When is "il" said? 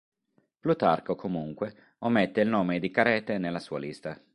2.41-2.49